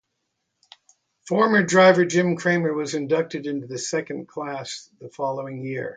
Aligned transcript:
Former 1.27 1.61
driver 1.61 2.05
Jim 2.05 2.35
Kramer 2.35 2.73
was 2.73 2.95
inducted 2.95 3.45
into 3.45 3.67
the 3.67 3.77
second 3.77 4.27
class 4.27 4.89
the 4.99 5.09
following 5.09 5.61
year. 5.61 5.89